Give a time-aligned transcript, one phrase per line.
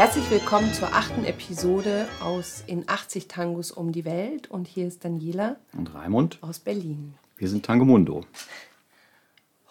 [0.00, 4.50] Herzlich willkommen zur achten Episode aus In 80 Tangos um die Welt.
[4.50, 7.12] Und hier ist Daniela Und Raimund, aus Berlin.
[7.36, 8.24] wir sind Tangomundo.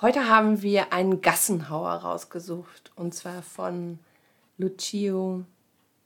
[0.01, 2.91] Heute haben wir einen Gassenhauer rausgesucht.
[2.95, 3.97] Und zwar von
[4.59, 5.45] Lucio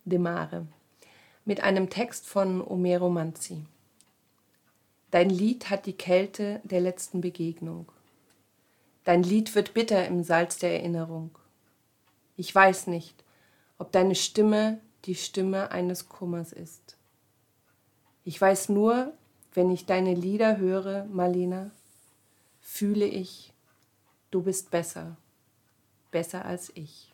[0.05, 0.67] De Mare.
[1.43, 3.65] Mit einem Text von Omero Manzi.
[5.11, 7.91] Dein Lied hat die Kälte der letzten Begegnung.
[9.03, 11.31] Dein Lied wird bitter im Salz der Erinnerung.
[12.37, 13.22] Ich weiß nicht,
[13.83, 16.95] ob deine Stimme die Stimme eines Kummers ist.
[18.23, 19.11] Ich weiß nur,
[19.53, 21.69] wenn ich deine Lieder höre, Marlena,
[22.61, 23.51] fühle ich,
[24.31, 25.17] du bist besser,
[26.11, 27.11] besser als ich.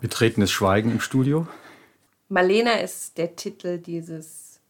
[0.00, 1.48] Betretenes Schweigen im Studio.
[2.28, 4.60] Marlena ist der Titel dieses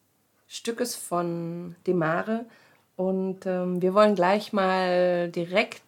[0.49, 2.47] Stückes von Demare
[2.97, 5.83] und ähm, wir wollen gleich mal direkt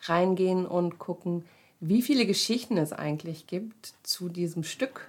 [0.00, 1.44] reingehen und gucken,
[1.88, 5.08] wie viele Geschichten es eigentlich gibt zu diesem Stück.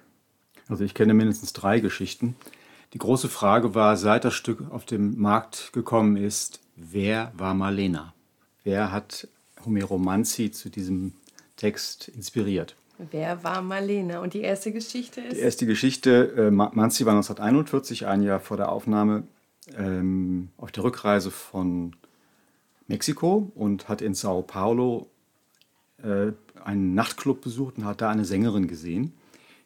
[0.68, 2.36] Also ich kenne mindestens drei Geschichten.
[2.94, 8.14] Die große Frage war, seit das Stück auf den Markt gekommen ist, wer war Marlena?
[8.64, 9.28] Wer hat
[9.66, 11.14] Homero Manzi zu diesem
[11.56, 12.76] Text inspiriert?
[13.12, 14.20] Wer war Marlena?
[14.20, 15.36] Und die erste Geschichte ist?
[15.38, 19.24] Die erste Geschichte, äh, Ma- Manzi war 1941, ein Jahr vor der Aufnahme,
[19.78, 21.96] ähm, auf der Rückreise von
[22.88, 25.08] Mexiko und hat in Sao Paulo
[26.06, 29.14] äh, einen Nachtclub besucht und hat da eine Sängerin gesehen.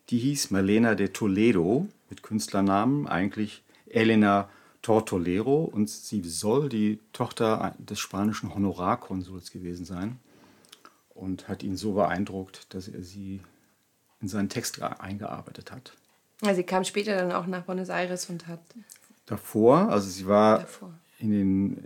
[0.09, 4.49] Die hieß Marlena de Toledo mit Künstlernamen, eigentlich Elena
[4.81, 10.17] Tortolero und sie soll die Tochter des spanischen Honorarkonsuls gewesen sein
[11.09, 13.41] und hat ihn so beeindruckt, dass er sie
[14.21, 15.93] in seinen Text eingearbeitet hat.
[16.53, 18.61] Sie kam später dann auch nach Buenos Aires und hat
[19.25, 20.93] Davor, also sie war Davor.
[21.19, 21.77] In den,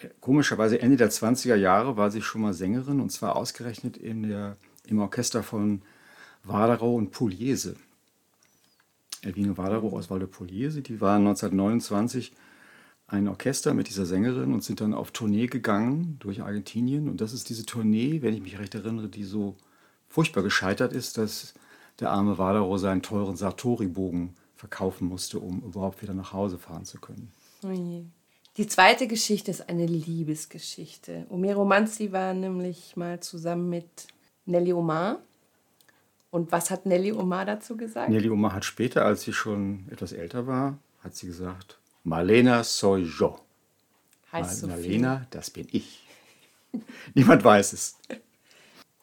[0.00, 4.24] äh, komischerweise Ende der 20er Jahre war sie schon mal Sängerin und zwar ausgerechnet in
[4.24, 4.56] der,
[4.86, 5.82] im Orchester von
[6.44, 7.76] Wadero und Pugliese.
[9.22, 12.32] Elvine Wadero aus Valdepugliese, die waren 1929
[13.06, 17.08] ein Orchester mit dieser Sängerin und sind dann auf Tournee gegangen durch Argentinien.
[17.08, 19.56] Und das ist diese Tournee, wenn ich mich recht erinnere, die so
[20.08, 21.54] furchtbar gescheitert ist, dass
[21.98, 26.98] der arme Wadero seinen teuren Sartori-Bogen verkaufen musste, um überhaupt wieder nach Hause fahren zu
[26.98, 27.32] können.
[27.62, 28.04] Oh.
[28.56, 31.26] Die zweite Geschichte ist eine Liebesgeschichte.
[31.30, 34.08] Omero Manzi war nämlich mal zusammen mit
[34.46, 35.20] Nelly Omar.
[36.30, 38.10] Und was hat Nelly Omar dazu gesagt?
[38.10, 43.02] Nelly Omar hat später, als sie schon etwas älter war, hat sie gesagt, Marlena soy
[43.02, 43.38] yo.
[44.32, 44.68] heißt viel.
[44.68, 46.06] Marlena, das bin ich.
[47.14, 47.98] Niemand weiß es.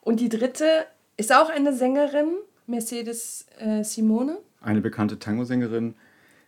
[0.02, 0.86] Und die dritte
[1.18, 2.36] ist auch eine Sängerin,
[2.66, 4.38] Mercedes äh, Simone.
[4.62, 5.96] Eine bekannte Tango-Sängerin.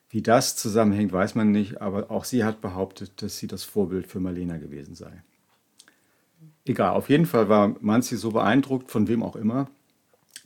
[0.10, 4.08] Wie das zusammenhängt, weiß man nicht, aber auch sie hat behauptet, dass sie das Vorbild
[4.08, 5.24] für Marlena gewesen sei.
[6.66, 9.70] Egal, auf jeden Fall war Manzi so beeindruckt, von wem auch immer,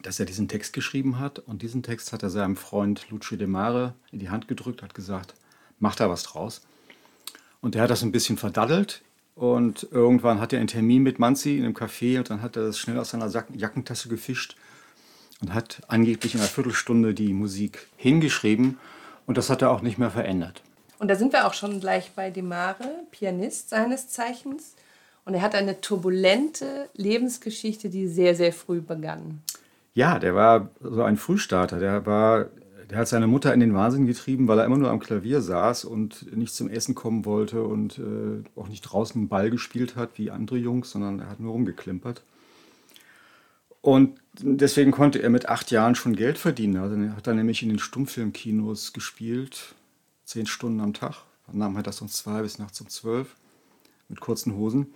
[0.02, 1.40] dass er diesen Text geschrieben hat.
[1.40, 4.94] Und diesen Text hat er seinem Freund Lucio De Mare in die Hand gedrückt, hat
[4.94, 5.34] gesagt,
[5.80, 6.62] mach da was draus.
[7.62, 9.02] Und er hat das ein bisschen verdaddelt.
[9.36, 12.68] Und irgendwann hat er einen Termin mit Manzi in einem Café und dann hat er
[12.68, 14.56] das schnell aus seiner Jackentasche gefischt
[15.42, 18.78] und hat angeblich in einer Viertelstunde die Musik hingeschrieben.
[19.26, 20.62] Und das hat er auch nicht mehr verändert.
[21.00, 24.76] Und da sind wir auch schon gleich bei Demare, Pianist seines Zeichens.
[25.26, 29.42] Und er hat eine turbulente Lebensgeschichte, die sehr, sehr früh begann.
[29.94, 31.80] Ja, der war so ein Frühstarter.
[31.80, 32.48] Der war,
[32.90, 35.86] der hat seine Mutter in den Wahnsinn getrieben, weil er immer nur am Klavier saß
[35.86, 40.32] und nicht zum Essen kommen wollte und äh, auch nicht draußen Ball gespielt hat wie
[40.32, 42.22] andere Jungs, sondern er hat nur rumgeklimpert.
[43.84, 46.78] Und deswegen konnte er mit acht Jahren schon Geld verdienen.
[46.78, 49.76] Also er hat dann nämlich in den Stummfilmkinos gespielt,
[50.24, 51.18] zehn Stunden am Tag.
[51.48, 53.36] Dann nahm er das um zwei bis nachts um zwölf
[54.08, 54.94] mit kurzen Hosen.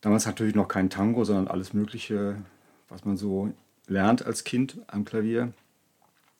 [0.00, 2.36] Damals natürlich noch kein Tango, sondern alles Mögliche,
[2.88, 3.52] was man so
[3.86, 5.52] lernt als Kind am Klavier.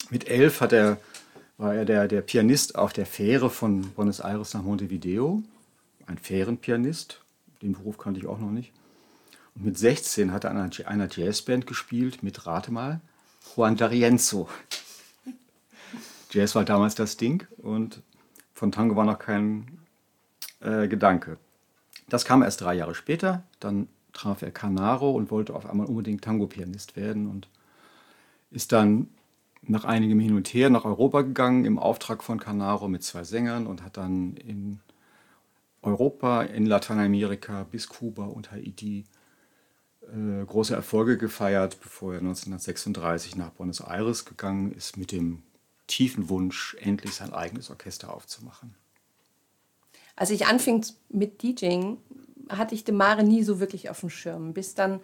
[0.09, 0.99] Mit elf hat er,
[1.59, 5.43] war er der, der Pianist auf der Fähre von Buenos Aires nach Montevideo.
[6.07, 7.21] Ein Fährenpianist.
[7.61, 8.73] Den Beruf kannte ich auch noch nicht.
[9.61, 13.01] Mit 16 hat er an einer, einer Jazzband gespielt mit, rate mal,
[13.57, 14.47] Juan D'Arienzo.
[16.31, 18.03] Jazz war damals das Ding und
[18.55, 19.81] von Tango war noch kein
[20.61, 21.39] äh, Gedanke.
[22.09, 23.43] Das kam erst drei Jahre später.
[23.59, 27.49] Dann traf er Canaro und wollte auf einmal unbedingt Tango-Pianist werden und
[28.53, 29.09] ist dann
[29.63, 33.67] nach einigem Hin und Her nach Europa gegangen im Auftrag von Canaro mit zwei Sängern
[33.67, 34.79] und hat dann in
[35.83, 39.05] Europa, in Lateinamerika bis Kuba und Haiti
[40.13, 45.43] äh, große Erfolge gefeiert, bevor er 1936 nach Buenos Aires gegangen ist mit dem
[45.87, 48.75] tiefen Wunsch, endlich sein eigenes Orchester aufzumachen.
[50.17, 51.99] Als ich anfing mit DJing,
[52.49, 55.01] hatte ich Demare nie so wirklich auf dem Schirm, bis dann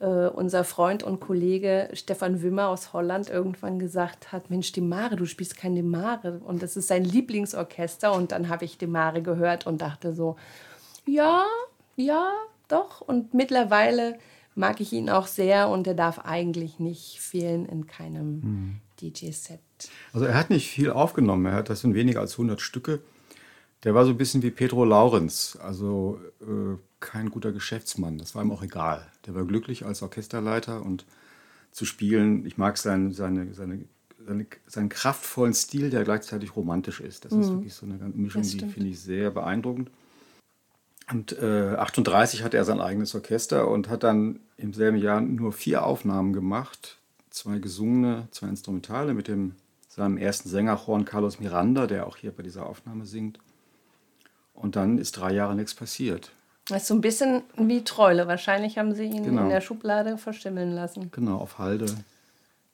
[0.00, 5.26] äh, unser Freund und Kollege Stefan Wimmer aus Holland irgendwann gesagt hat, Mensch, Demare, du
[5.26, 6.40] spielst kein Demare.
[6.44, 8.12] Und das ist sein Lieblingsorchester.
[8.12, 10.36] Und dann habe ich Demare gehört und dachte so,
[11.06, 11.44] ja,
[11.96, 12.32] ja,
[12.72, 13.00] doch.
[13.00, 14.18] Und mittlerweile
[14.54, 18.80] mag ich ihn auch sehr und er darf eigentlich nicht fehlen in keinem hm.
[19.00, 19.60] DJ-Set.
[20.12, 23.00] Also er hat nicht viel aufgenommen, er hat das sind weniger als 100 Stücke.
[23.84, 28.18] Der war so ein bisschen wie Pedro Laurenz, also äh, kein guter Geschäftsmann.
[28.18, 29.06] Das war ihm auch egal.
[29.26, 31.06] Der war glücklich als Orchesterleiter und
[31.72, 32.44] zu spielen.
[32.44, 33.84] Ich mag seinen, seine, seine,
[34.26, 37.24] seine, seinen kraftvollen Stil, der gleichzeitig romantisch ist.
[37.24, 37.40] Das mhm.
[37.40, 39.90] ist wirklich so eine Mischung, die finde ich sehr beeindruckend.
[41.10, 45.52] Und äh, 38 hatte er sein eigenes Orchester und hat dann im selben Jahr nur
[45.52, 46.98] vier Aufnahmen gemacht.
[47.30, 49.56] Zwei gesungene, zwei Instrumentale mit dem,
[49.88, 53.38] seinem ersten Sänger Juan Carlos Miranda, der auch hier bei dieser Aufnahme singt.
[54.54, 56.32] Und dann ist drei Jahre nichts passiert.
[56.66, 58.28] Das ist so ein bisschen wie Treule.
[58.28, 59.42] Wahrscheinlich haben sie ihn genau.
[59.42, 61.10] in der Schublade verstimmeln lassen.
[61.10, 61.86] Genau, auf Halde,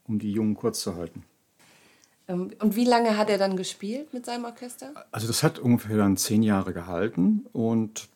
[0.07, 1.25] um die Jungen kurz zu halten.
[2.29, 4.93] Ähm, und wie lange hat er dann gespielt mit seinem Orchester?
[5.11, 8.09] Also das hat ungefähr dann zehn Jahre gehalten und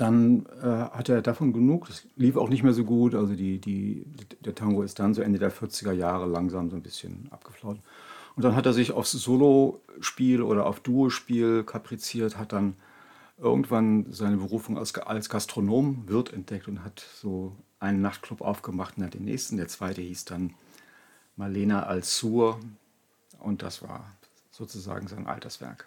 [0.00, 1.86] dann äh, hatte er davon genug.
[1.86, 3.14] Das lief auch nicht mehr so gut.
[3.14, 4.04] Also die, die,
[4.44, 7.78] der Tango ist dann so Ende der 40er Jahre langsam so ein bisschen abgeflaut.
[8.36, 12.76] Und dann hat er sich aufs Solospiel oder auf Duospiel kapriziert, hat dann
[13.38, 19.04] irgendwann seine Berufung als, als Gastronom, Wirt entdeckt und hat so einen Nachtclub aufgemacht und
[19.04, 19.56] hat den nächsten.
[19.56, 20.54] Der zweite hieß dann
[21.36, 22.60] Marlena Alsur
[23.38, 24.12] und das war
[24.50, 25.86] sozusagen sein Alterswerk.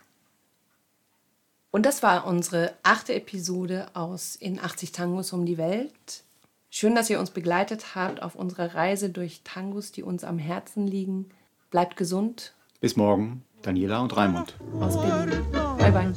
[1.78, 6.24] Und das war unsere achte Episode aus In 80 Tangos um die Welt.
[6.72, 10.88] Schön, dass ihr uns begleitet habt auf unserer Reise durch Tangos, die uns am Herzen
[10.88, 11.30] liegen.
[11.70, 12.56] Bleibt gesund.
[12.82, 14.56] Bis morgen, Daniela und Raimund.
[14.80, 15.46] Aus Berlin.
[15.78, 16.12] Bye bye.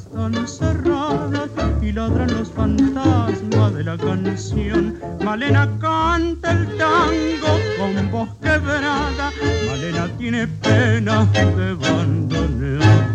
[9.67, 13.10] Malena tiene pena de